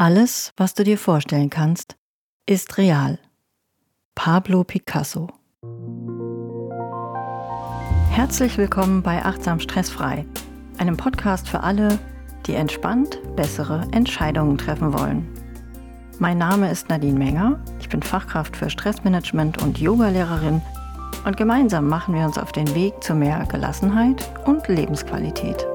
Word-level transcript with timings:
Alles, 0.00 0.54
was 0.56 0.72
du 0.72 0.82
dir 0.82 0.96
vorstellen 0.96 1.50
kannst, 1.50 1.98
ist 2.46 2.78
real. 2.78 3.18
Pablo 4.14 4.64
Picasso. 4.64 5.28
Herzlich 8.08 8.56
willkommen 8.56 9.02
bei 9.02 9.22
Achtsam 9.22 9.60
Stressfrei, 9.60 10.24
einem 10.78 10.96
Podcast 10.96 11.50
für 11.50 11.62
alle, 11.62 11.98
die 12.46 12.54
entspannt 12.54 13.20
bessere 13.36 13.86
Entscheidungen 13.92 14.56
treffen 14.56 14.94
wollen. 14.98 15.28
Mein 16.18 16.38
Name 16.38 16.70
ist 16.70 16.88
Nadine 16.88 17.18
Menger, 17.18 17.62
ich 17.78 17.90
bin 17.90 18.02
Fachkraft 18.02 18.56
für 18.56 18.70
Stressmanagement 18.70 19.62
und 19.62 19.80
Yogalehrerin 19.80 20.62
und 21.26 21.36
gemeinsam 21.36 21.88
machen 21.88 22.14
wir 22.14 22.24
uns 22.24 22.38
auf 22.38 22.52
den 22.52 22.74
Weg 22.74 23.04
zu 23.04 23.14
mehr 23.14 23.44
Gelassenheit 23.50 24.30
und 24.46 24.66
Lebensqualität. 24.66 25.66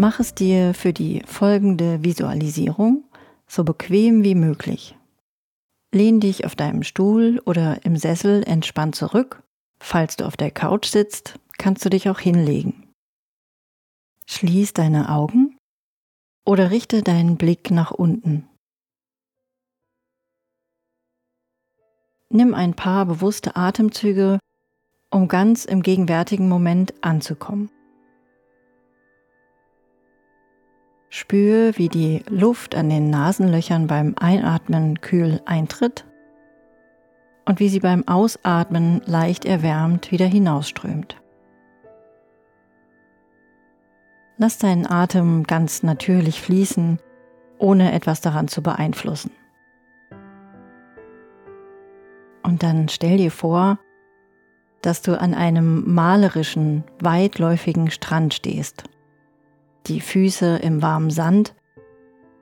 Mach 0.00 0.18
es 0.18 0.34
dir 0.34 0.72
für 0.72 0.94
die 0.94 1.22
folgende 1.26 2.02
Visualisierung 2.02 3.04
so 3.46 3.64
bequem 3.64 4.24
wie 4.24 4.34
möglich. 4.34 4.96
Lehn 5.92 6.20
dich 6.20 6.46
auf 6.46 6.56
deinem 6.56 6.84
Stuhl 6.84 7.42
oder 7.44 7.84
im 7.84 7.98
Sessel 7.98 8.42
entspannt 8.44 8.94
zurück. 8.94 9.42
Falls 9.78 10.16
du 10.16 10.24
auf 10.24 10.38
der 10.38 10.52
Couch 10.52 10.86
sitzt, 10.86 11.38
kannst 11.58 11.84
du 11.84 11.90
dich 11.90 12.08
auch 12.08 12.18
hinlegen. 12.18 12.90
Schließ 14.24 14.72
deine 14.72 15.10
Augen 15.10 15.58
oder 16.46 16.70
richte 16.70 17.02
deinen 17.02 17.36
Blick 17.36 17.70
nach 17.70 17.90
unten. 17.90 18.48
Nimm 22.30 22.54
ein 22.54 22.72
paar 22.72 23.04
bewusste 23.04 23.54
Atemzüge, 23.54 24.38
um 25.10 25.28
ganz 25.28 25.66
im 25.66 25.82
gegenwärtigen 25.82 26.48
Moment 26.48 26.94
anzukommen. 27.04 27.68
Spür, 31.30 31.78
wie 31.78 31.88
die 31.88 32.24
Luft 32.28 32.74
an 32.74 32.90
den 32.90 33.08
Nasenlöchern 33.08 33.86
beim 33.86 34.16
Einatmen 34.18 35.00
kühl 35.00 35.40
eintritt 35.44 36.04
und 37.46 37.60
wie 37.60 37.68
sie 37.68 37.78
beim 37.78 38.02
Ausatmen 38.08 39.00
leicht 39.06 39.44
erwärmt 39.44 40.10
wieder 40.10 40.26
hinausströmt. 40.26 41.22
Lass 44.38 44.58
deinen 44.58 44.90
Atem 44.90 45.44
ganz 45.44 45.84
natürlich 45.84 46.42
fließen, 46.42 46.98
ohne 47.60 47.92
etwas 47.92 48.20
daran 48.20 48.48
zu 48.48 48.60
beeinflussen. 48.60 49.30
Und 52.42 52.64
dann 52.64 52.88
stell 52.88 53.18
dir 53.18 53.30
vor, 53.30 53.78
dass 54.82 55.00
du 55.00 55.16
an 55.16 55.34
einem 55.34 55.94
malerischen, 55.94 56.82
weitläufigen 56.98 57.92
Strand 57.92 58.34
stehst 58.34 58.90
die 59.86 60.00
Füße 60.00 60.56
im 60.58 60.82
warmen 60.82 61.10
Sand 61.10 61.54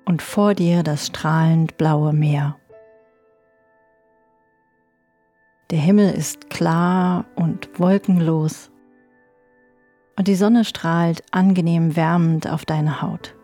und 0.05 0.23
vor 0.23 0.55
dir 0.55 0.83
das 0.83 1.07
strahlend 1.07 1.77
blaue 1.77 2.13
Meer. 2.13 2.57
Der 5.71 5.79
Himmel 5.79 6.15
ist 6.15 6.49
klar 6.49 7.27
und 7.37 7.69
wolkenlos 7.79 8.71
und 10.17 10.27
die 10.27 10.35
Sonne 10.35 10.65
strahlt 10.65 11.23
angenehm 11.31 11.95
wärmend 11.95 12.51
auf 12.51 12.65
deine 12.65 13.03
Haut. 13.03 13.37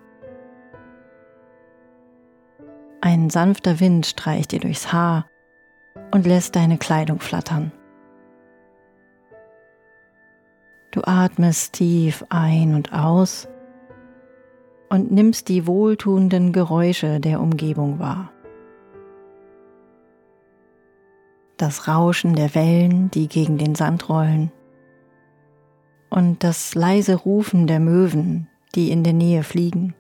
Ein 3.01 3.29
sanfter 3.29 3.79
Wind 3.81 4.06
streicht 4.06 4.53
dir 4.53 4.61
durchs 4.61 4.92
Haar 4.92 5.27
und 6.11 6.27
lässt 6.27 6.56
deine 6.56 6.79
Kleidung 6.79 7.20
flattern. 7.20 7.70
Du 10.90 11.02
atmest 11.05 11.74
tief 11.74 12.24
ein 12.30 12.74
und 12.74 12.95
aus 12.95 13.48
und 14.89 15.11
nimmst 15.11 15.48
die 15.48 15.67
wohltuenden 15.67 16.52
Geräusche 16.52 17.20
der 17.20 17.40
Umgebung 17.40 17.98
wahr. 17.98 18.30
Das 21.56 21.89
Rauschen 21.89 22.34
der 22.34 22.55
Wellen, 22.55 23.11
die 23.11 23.28
gegen 23.28 23.58
den 23.58 23.74
Sand 23.74 24.08
rollen, 24.08 24.50
und 26.11 26.45
das 26.45 26.74
leise 26.74 27.17
Rufen 27.17 27.67
der 27.67 27.80
Möwen, 27.80 28.48
die 28.74 28.90
in 28.90 29.02
der 29.02 29.12
Nähe 29.12 29.42
fliegen. 29.42 29.95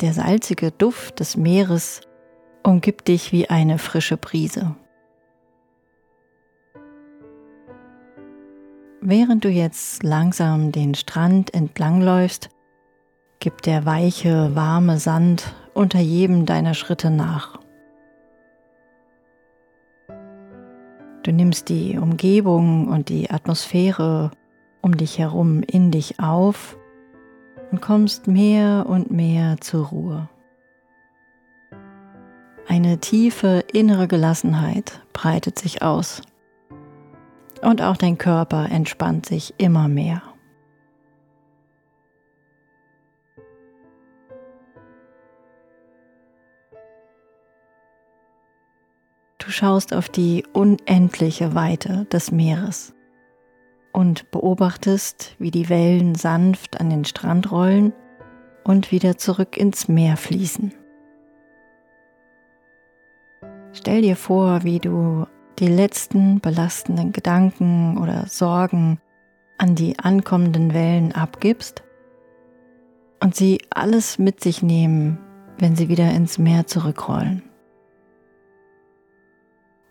Der 0.00 0.12
salzige 0.14 0.70
Duft 0.70 1.20
des 1.20 1.36
Meeres 1.36 2.02
umgibt 2.62 3.08
dich 3.08 3.32
wie 3.32 3.50
eine 3.50 3.78
frische 3.78 4.16
Brise. 4.16 4.76
Während 9.02 9.46
du 9.46 9.48
jetzt 9.48 10.02
langsam 10.02 10.72
den 10.72 10.94
Strand 10.94 11.54
entlangläufst, 11.54 12.50
gibt 13.38 13.64
der 13.64 13.86
weiche, 13.86 14.54
warme 14.54 14.98
Sand 14.98 15.54
unter 15.72 16.00
jedem 16.00 16.44
deiner 16.44 16.74
Schritte 16.74 17.10
nach. 17.10 17.58
Du 21.22 21.32
nimmst 21.32 21.70
die 21.70 21.96
Umgebung 21.96 22.88
und 22.88 23.08
die 23.08 23.30
Atmosphäre 23.30 24.32
um 24.82 24.94
dich 24.94 25.18
herum 25.18 25.62
in 25.62 25.90
dich 25.90 26.20
auf 26.20 26.76
und 27.70 27.80
kommst 27.80 28.26
mehr 28.26 28.84
und 28.86 29.10
mehr 29.10 29.56
zur 29.62 29.86
Ruhe. 29.86 30.28
Eine 32.68 32.98
tiefe 32.98 33.64
innere 33.72 34.08
Gelassenheit 34.08 35.00
breitet 35.14 35.58
sich 35.58 35.80
aus 35.80 36.20
und 37.62 37.82
auch 37.82 37.96
dein 37.96 38.18
Körper 38.18 38.70
entspannt 38.70 39.26
sich 39.26 39.54
immer 39.58 39.88
mehr. 39.88 40.22
Du 49.38 49.50
schaust 49.50 49.94
auf 49.94 50.08
die 50.08 50.44
unendliche 50.52 51.54
Weite 51.54 52.04
des 52.12 52.30
Meeres 52.30 52.94
und 53.92 54.30
beobachtest, 54.30 55.34
wie 55.38 55.50
die 55.50 55.68
Wellen 55.68 56.14
sanft 56.14 56.80
an 56.80 56.90
den 56.90 57.04
Strand 57.04 57.50
rollen 57.50 57.92
und 58.64 58.92
wieder 58.92 59.18
zurück 59.18 59.56
ins 59.56 59.88
Meer 59.88 60.16
fließen. 60.16 60.72
Stell 63.72 64.02
dir 64.02 64.16
vor, 64.16 64.62
wie 64.62 64.78
du 64.78 65.26
die 65.58 65.68
letzten 65.68 66.40
belastenden 66.40 67.12
Gedanken 67.12 67.98
oder 67.98 68.26
Sorgen 68.26 69.00
an 69.58 69.74
die 69.74 69.98
ankommenden 69.98 70.72
Wellen 70.72 71.12
abgibst 71.12 71.82
und 73.20 73.34
sie 73.34 73.60
alles 73.70 74.18
mit 74.18 74.40
sich 74.40 74.62
nehmen, 74.62 75.18
wenn 75.58 75.76
sie 75.76 75.88
wieder 75.88 76.10
ins 76.10 76.38
Meer 76.38 76.66
zurückrollen. 76.66 77.42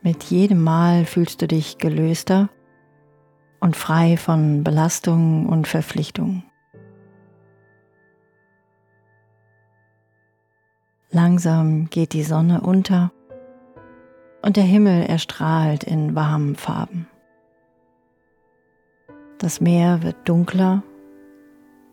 Mit 0.02 0.24
jedem 0.24 0.64
Mal 0.64 1.06
fühlst 1.06 1.42
du 1.42 1.48
dich 1.48 1.78
gelöster 1.78 2.50
und 3.60 3.76
frei 3.76 4.18
von 4.18 4.64
Belastungen 4.64 5.46
und 5.46 5.68
Verpflichtungen. 5.68 6.44
Langsam 11.12 11.90
geht 11.90 12.14
die 12.14 12.24
Sonne 12.24 12.62
unter 12.62 13.12
und 14.42 14.58
der 14.58 14.64
Himmel 14.64 15.06
erstrahlt 15.06 15.84
in 15.84 16.16
warmen 16.16 16.56
Farben. 16.56 17.08
Das 19.38 19.62
Meer 19.62 20.04
wird 20.04 20.18
dunkler 20.26 20.84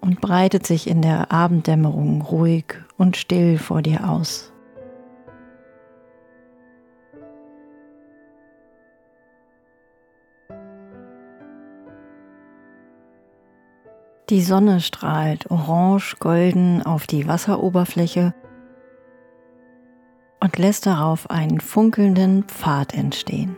und 0.01 0.21
breitet 0.21 0.67
sich 0.67 0.89
in 0.89 1.03
der 1.03 1.33
Abenddämmerung 1.33 2.23
ruhig 2.23 2.75
und 2.97 3.17
still 3.17 3.59
vor 3.59 3.83
dir 3.83 4.09
aus. 4.09 4.53
Die 14.29 14.43
Sonne 14.43 14.81
strahlt 14.81 15.49
orange-golden 15.53 16.83
auf 16.83 17.07
die 17.07 17.29
Wasseroberfläche 17.29 18.35
und 20.47 20.59
lässt 20.59 20.87
darauf 20.87 21.29
einen 21.29 21.59
funkelnden 21.59 22.45
Pfad 22.45 22.95
entstehen. 22.95 23.57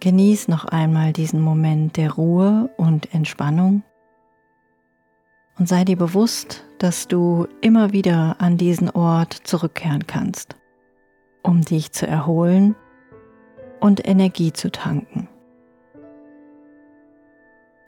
Genieß 0.00 0.48
noch 0.48 0.64
einmal 0.64 1.12
diesen 1.12 1.40
Moment 1.40 1.96
der 1.96 2.10
Ruhe 2.10 2.70
und 2.76 3.14
Entspannung 3.14 3.84
und 5.60 5.68
sei 5.68 5.84
dir 5.84 5.96
bewusst, 5.96 6.64
dass 6.78 7.06
du 7.06 7.46
immer 7.60 7.92
wieder 7.92 8.40
an 8.40 8.56
diesen 8.56 8.90
Ort 8.90 9.32
zurückkehren 9.32 10.08
kannst, 10.08 10.56
um 11.44 11.60
dich 11.60 11.92
zu 11.92 12.04
erholen 12.04 12.74
und 13.78 14.04
Energie 14.04 14.52
zu 14.52 14.72
tanken. 14.72 15.23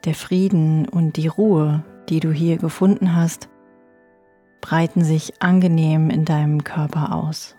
Der 0.07 0.15
Frieden 0.15 0.87
und 0.87 1.17
die 1.17 1.27
Ruhe, 1.27 1.83
die 2.07 2.21
du 2.21 2.31
hier 2.31 2.55
gefunden 2.55 3.13
hast, 3.13 3.49
breiten 4.61 5.03
sich 5.03 5.41
angenehm 5.41 6.09
in 6.09 6.23
deinem 6.23 6.63
Körper 6.63 7.13
aus. 7.13 7.57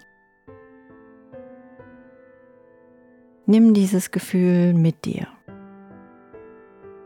Nimm 3.45 3.75
dieses 3.75 4.13
Gefühl 4.13 4.73
mit 4.73 5.05
dir 5.05 5.27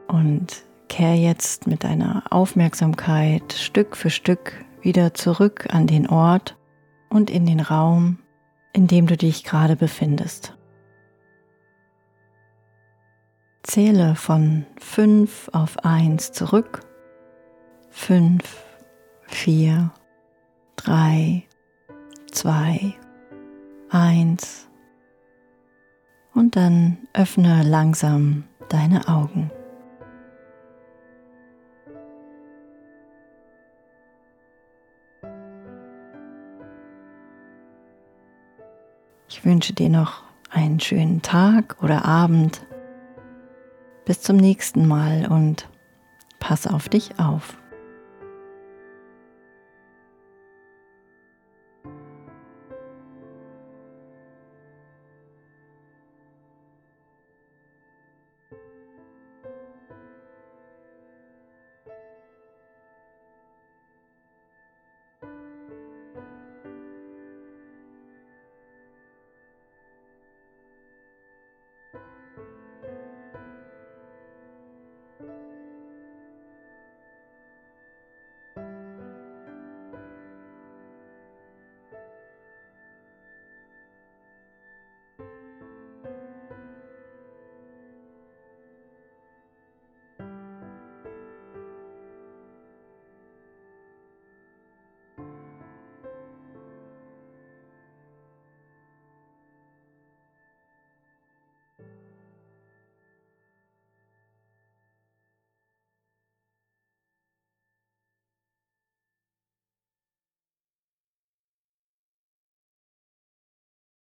und 0.06 0.62
kehr 0.88 1.16
jetzt 1.16 1.66
mit 1.66 1.82
deiner 1.82 2.22
Aufmerksamkeit 2.30 3.52
Stück 3.52 3.96
für 3.96 4.10
Stück 4.10 4.64
wieder 4.80 5.12
zurück 5.12 5.66
an 5.70 5.88
den 5.88 6.08
Ort 6.08 6.56
und 7.10 7.30
in 7.30 7.46
den 7.46 7.58
Raum, 7.58 8.20
in 8.72 8.86
dem 8.86 9.08
du 9.08 9.16
dich 9.16 9.42
gerade 9.42 9.74
befindest. 9.74 10.56
Zähle 13.62 14.16
von 14.16 14.66
5 14.80 15.50
auf 15.52 15.84
1 15.84 16.32
zurück. 16.32 16.80
5, 17.90 18.42
4, 19.28 19.92
3, 20.76 21.44
2, 22.32 22.94
1. 23.90 24.68
Und 26.34 26.56
dann 26.56 26.98
öffne 27.12 27.62
langsam 27.62 28.44
deine 28.68 29.06
Augen. 29.06 29.50
Ich 39.28 39.44
wünsche 39.44 39.72
dir 39.72 39.88
noch 39.88 40.22
einen 40.50 40.80
schönen 40.80 41.22
Tag 41.22 41.76
oder 41.80 42.04
Abend. 42.04 42.66
Bis 44.04 44.20
zum 44.20 44.37
nächsten 44.37 44.87
Mal 44.88 45.28
und 45.31 45.69
pass 46.40 46.66
auf 46.66 46.88
dich 46.88 47.19
auf. 47.19 47.56